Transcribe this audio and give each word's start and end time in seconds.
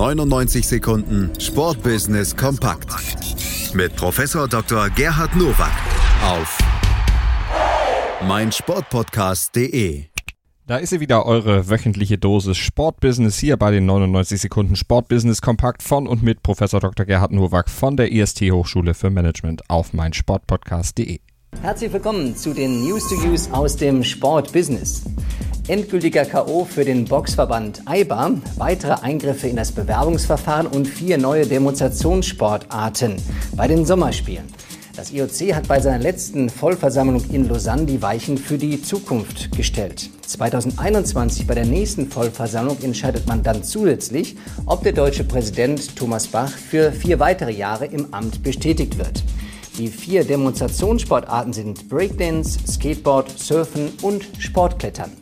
99 0.00 0.66
Sekunden 0.66 1.30
Sportbusiness 1.38 2.34
kompakt 2.34 2.88
mit 3.74 3.94
Professor 3.96 4.48
Dr. 4.48 4.88
Gerhard 4.88 5.36
Nowak 5.36 5.72
auf 6.24 6.58
meinsportpodcast.de. 8.26 10.04
Da 10.66 10.78
ist 10.78 10.88
sie 10.88 11.00
wieder, 11.00 11.26
eure 11.26 11.68
wöchentliche 11.68 12.16
Dosis 12.16 12.56
Sportbusiness 12.56 13.36
hier 13.36 13.58
bei 13.58 13.72
den 13.72 13.84
99 13.84 14.40
Sekunden 14.40 14.74
Sportbusiness 14.74 15.42
Kompakt 15.42 15.82
von 15.82 16.06
und 16.06 16.22
mit 16.22 16.42
Professor 16.42 16.80
Dr. 16.80 17.04
Gerhard 17.04 17.32
Nowak 17.32 17.68
von 17.68 17.98
der 17.98 18.10
IST 18.10 18.40
Hochschule 18.50 18.94
für 18.94 19.10
Management 19.10 19.68
auf 19.68 19.92
meinsportpodcast.de. 19.92 21.18
Herzlich 21.60 21.92
willkommen 21.92 22.34
zu 22.34 22.54
den 22.54 22.84
News 22.84 23.06
to 23.10 23.16
Use 23.16 23.52
aus 23.52 23.76
dem 23.76 24.02
Sportbusiness. 24.02 25.02
Endgültiger 25.70 26.24
K.O. 26.24 26.64
für 26.64 26.84
den 26.84 27.04
Boxverband 27.04 27.82
AIBA, 27.84 28.32
weitere 28.56 28.94
Eingriffe 29.02 29.46
in 29.46 29.54
das 29.54 29.70
Bewerbungsverfahren 29.70 30.66
und 30.66 30.88
vier 30.88 31.16
neue 31.16 31.46
Demonstrationssportarten 31.46 33.14
bei 33.54 33.68
den 33.68 33.86
Sommerspielen. 33.86 34.46
Das 34.96 35.12
IOC 35.12 35.54
hat 35.54 35.68
bei 35.68 35.78
seiner 35.78 36.00
letzten 36.02 36.50
Vollversammlung 36.50 37.22
in 37.30 37.48
Lausanne 37.48 37.86
die 37.86 38.02
Weichen 38.02 38.36
für 38.36 38.58
die 38.58 38.82
Zukunft 38.82 39.56
gestellt. 39.56 40.10
2021 40.26 41.46
bei 41.46 41.54
der 41.54 41.66
nächsten 41.66 42.10
Vollversammlung 42.10 42.78
entscheidet 42.82 43.28
man 43.28 43.44
dann 43.44 43.62
zusätzlich, 43.62 44.36
ob 44.66 44.82
der 44.82 44.92
deutsche 44.92 45.22
Präsident 45.22 45.94
Thomas 45.94 46.26
Bach 46.26 46.50
für 46.50 46.90
vier 46.90 47.20
weitere 47.20 47.52
Jahre 47.52 47.86
im 47.86 48.12
Amt 48.12 48.42
bestätigt 48.42 48.98
wird. 48.98 49.22
Die 49.78 49.86
vier 49.86 50.24
Demonstrationssportarten 50.24 51.52
sind 51.52 51.88
Breakdance, 51.88 52.58
Skateboard, 52.66 53.38
Surfen 53.38 53.92
und 54.02 54.26
Sportklettern. 54.40 55.12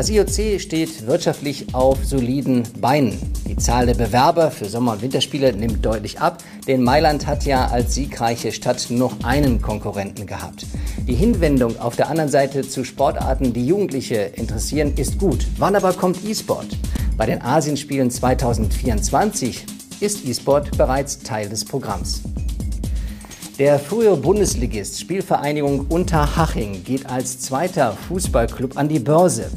Das 0.00 0.08
IOC 0.08 0.58
steht 0.58 1.06
wirtschaftlich 1.06 1.74
auf 1.74 2.06
soliden 2.06 2.62
Beinen. 2.80 3.18
Die 3.46 3.56
Zahl 3.58 3.84
der 3.84 3.92
Bewerber 3.92 4.50
für 4.50 4.64
Sommer- 4.64 4.92
und 4.92 5.02
Winterspiele 5.02 5.52
nimmt 5.52 5.84
deutlich 5.84 6.18
ab, 6.20 6.42
denn 6.66 6.82
Mailand 6.82 7.26
hat 7.26 7.44
ja 7.44 7.66
als 7.66 7.96
siegreiche 7.96 8.50
Stadt 8.50 8.86
noch 8.88 9.22
einen 9.24 9.60
Konkurrenten 9.60 10.26
gehabt. 10.26 10.64
Die 11.06 11.12
Hinwendung 11.12 11.78
auf 11.78 11.96
der 11.96 12.08
anderen 12.08 12.30
Seite 12.30 12.66
zu 12.66 12.82
Sportarten, 12.82 13.52
die 13.52 13.66
Jugendliche 13.66 14.16
interessieren, 14.36 14.94
ist 14.96 15.18
gut. 15.18 15.46
Wann 15.58 15.76
aber 15.76 15.92
kommt 15.92 16.24
E-Sport? 16.24 16.68
Bei 17.18 17.26
den 17.26 17.42
Asienspielen 17.42 18.10
2024 18.10 19.66
ist 20.00 20.24
E-Sport 20.24 20.78
bereits 20.78 21.18
Teil 21.18 21.50
des 21.50 21.62
Programms. 21.62 22.22
Der 23.58 23.78
frühere 23.78 24.16
Bundesligist 24.16 24.98
Spielvereinigung 24.98 25.80
Unterhaching 25.90 26.82
geht 26.84 27.04
als 27.04 27.40
zweiter 27.40 27.92
Fußballclub 28.08 28.78
an 28.78 28.88
die 28.88 29.00
Börse. 29.00 29.50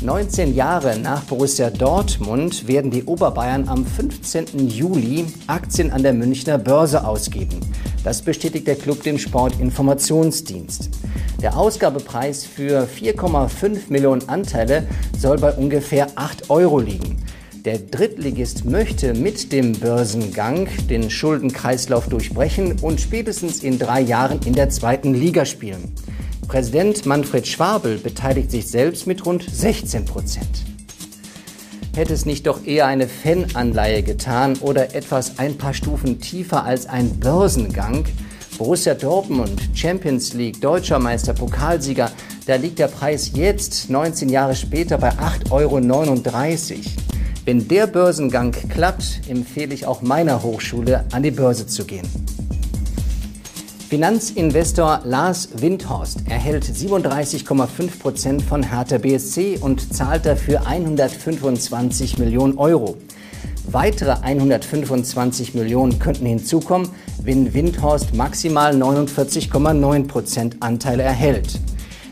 19 0.00 0.54
Jahre 0.54 0.96
nach 0.96 1.24
Borussia 1.24 1.70
Dortmund 1.70 2.68
werden 2.68 2.92
die 2.92 3.02
Oberbayern 3.02 3.68
am 3.68 3.84
15. 3.84 4.68
Juli 4.68 5.26
Aktien 5.48 5.90
an 5.90 6.04
der 6.04 6.12
Münchner 6.12 6.56
Börse 6.56 7.04
ausgeben. 7.04 7.58
Das 8.04 8.22
bestätigt 8.22 8.68
der 8.68 8.76
Club 8.76 9.02
dem 9.02 9.18
Sportinformationsdienst. 9.18 10.90
Der 11.42 11.56
Ausgabepreis 11.56 12.44
für 12.44 12.86
4,5 12.86 13.88
Millionen 13.88 14.28
Anteile 14.28 14.86
soll 15.18 15.36
bei 15.38 15.52
ungefähr 15.52 16.06
8 16.14 16.48
Euro 16.48 16.78
liegen. 16.78 17.16
Der 17.64 17.78
Drittligist 17.78 18.64
möchte 18.64 19.14
mit 19.14 19.50
dem 19.52 19.72
Börsengang 19.72 20.68
den 20.88 21.10
Schuldenkreislauf 21.10 22.08
durchbrechen 22.08 22.76
und 22.82 23.00
spätestens 23.00 23.64
in 23.64 23.80
drei 23.80 24.00
Jahren 24.00 24.38
in 24.46 24.52
der 24.52 24.70
zweiten 24.70 25.12
Liga 25.12 25.44
spielen. 25.44 25.92
Präsident 26.48 27.04
Manfred 27.04 27.46
Schwabel 27.46 27.98
beteiligt 27.98 28.50
sich 28.50 28.66
selbst 28.68 29.06
mit 29.06 29.26
rund 29.26 29.44
16 29.44 30.06
Prozent. 30.06 30.64
Hätte 31.94 32.14
es 32.14 32.24
nicht 32.24 32.46
doch 32.46 32.64
eher 32.64 32.86
eine 32.86 33.06
Fananleihe 33.06 34.02
getan 34.02 34.56
oder 34.62 34.94
etwas 34.94 35.38
ein 35.38 35.58
paar 35.58 35.74
Stufen 35.74 36.22
tiefer 36.22 36.64
als 36.64 36.86
ein 36.86 37.20
Börsengang? 37.20 38.06
Borussia 38.56 38.94
Dortmund, 38.94 39.60
Champions 39.74 40.32
League, 40.32 40.58
Deutscher 40.62 40.98
Meister, 40.98 41.34
Pokalsieger, 41.34 42.10
da 42.46 42.56
liegt 42.56 42.78
der 42.78 42.88
Preis 42.88 43.32
jetzt, 43.34 43.90
19 43.90 44.30
Jahre 44.30 44.56
später, 44.56 44.96
bei 44.96 45.10
8,39 45.10 45.50
Euro. 45.52 46.80
Wenn 47.44 47.68
der 47.68 47.86
Börsengang 47.86 48.52
klappt, 48.52 49.20
empfehle 49.28 49.74
ich 49.74 49.84
auch 49.84 50.00
meiner 50.00 50.42
Hochschule, 50.42 51.04
an 51.12 51.22
die 51.22 51.30
Börse 51.30 51.66
zu 51.66 51.84
gehen. 51.84 52.08
Finanzinvestor 53.88 55.00
Lars 55.04 55.48
Windhorst 55.62 56.28
erhält 56.28 56.62
37,5 56.62 57.98
Prozent 57.98 58.42
von 58.42 58.62
Hertha 58.62 58.98
BSC 58.98 59.56
und 59.62 59.94
zahlt 59.94 60.26
dafür 60.26 60.66
125 60.66 62.18
Millionen 62.18 62.58
Euro. 62.58 62.98
Weitere 63.64 64.10
125 64.10 65.54
Millionen 65.54 65.98
könnten 65.98 66.26
hinzukommen, 66.26 66.90
wenn 67.22 67.54
Windhorst 67.54 68.14
maximal 68.14 68.74
49,9 68.74 70.06
Prozent 70.06 70.56
Anteile 70.60 71.04
erhält. 71.04 71.58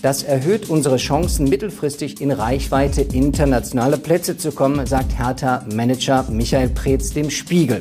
Das 0.00 0.22
erhöht 0.22 0.70
unsere 0.70 0.96
Chancen, 0.96 1.50
mittelfristig 1.50 2.22
in 2.22 2.30
Reichweite 2.30 3.02
internationale 3.02 3.98
Plätze 3.98 4.38
zu 4.38 4.52
kommen, 4.52 4.86
sagt 4.86 5.18
Hertha-Manager 5.18 6.28
Michael 6.30 6.70
Preetz 6.70 7.12
dem 7.12 7.28
Spiegel. 7.28 7.80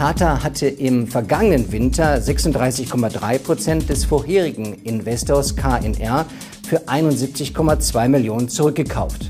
Hertha 0.00 0.42
hatte 0.42 0.66
im 0.66 1.06
vergangenen 1.06 1.72
Winter 1.72 2.16
36,3 2.16 3.38
Prozent 3.38 3.90
des 3.90 4.06
vorherigen 4.06 4.72
Investors 4.82 5.56
KNR 5.56 6.24
für 6.66 6.88
71,2 6.88 8.08
Millionen 8.08 8.48
zurückgekauft. 8.48 9.28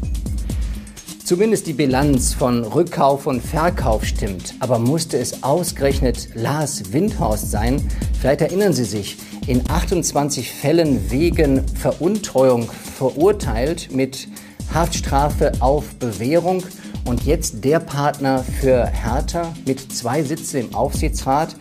Zumindest 1.25 1.67
die 1.67 1.73
Bilanz 1.73 2.35
von 2.35 2.63
Rückkauf 2.63 3.27
und 3.27 3.41
Verkauf 3.41 4.05
stimmt, 4.05 4.55
aber 4.61 4.79
musste 4.79 5.19
es 5.19 5.43
ausgerechnet 5.43 6.29
Lars 6.35 6.93
Windhorst 6.93 7.51
sein? 7.51 7.83
Vielleicht 8.21 8.43
erinnern 8.43 8.73
Sie 8.73 8.85
sich, 8.85 9.17
in 9.49 9.69
28 9.69 10.53
Fällen 10.53 11.11
wegen 11.11 11.67
Veruntreuung 11.67 12.71
verurteilt 12.97 13.89
mit 13.93 14.29
Haftstrafe 14.73 15.51
auf 15.59 15.97
Bewährung 15.97 16.63
und 17.11 17.25
jetzt 17.25 17.65
der 17.65 17.81
Partner 17.81 18.45
für 18.61 18.87
Hertha 18.87 19.53
mit 19.67 19.93
zwei 19.93 20.23
Sitzen 20.23 20.61
im 20.61 20.75
Aufsichtsrat. 20.77 21.57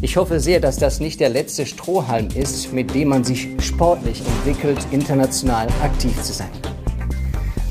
Ich 0.00 0.16
hoffe 0.16 0.40
sehr, 0.40 0.58
dass 0.58 0.76
das 0.76 0.98
nicht 0.98 1.20
der 1.20 1.28
letzte 1.28 1.66
Strohhalm 1.66 2.28
ist, 2.34 2.72
mit 2.72 2.92
dem 2.92 3.08
man 3.08 3.22
sich 3.22 3.48
sportlich 3.60 4.20
entwickelt, 4.26 4.84
international 4.90 5.68
aktiv 5.84 6.20
zu 6.20 6.32
sein. 6.32 6.50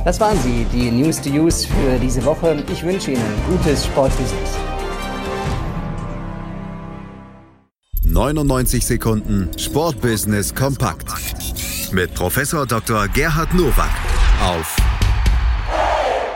Das 0.06 0.22
waren 0.22 0.38
sie, 0.42 0.66
die 0.72 0.90
News 0.90 1.22
to 1.22 1.30
Use 1.30 1.68
für 1.68 2.00
diese 2.00 2.24
Woche. 2.24 2.64
Ich 2.72 2.82
wünsche 2.82 3.12
Ihnen 3.12 3.36
gutes 3.50 3.86
Sportbusiness. 3.86 4.52
99 8.06 8.86
Sekunden 8.86 9.50
Sportbusiness 9.58 10.56
kompakt 10.56 11.10
mit 11.92 12.14
Professor 12.14 12.66
Dr. 12.66 13.10
Gerhard 13.10 13.54
Nowak 13.54 13.92
auf 14.42 14.81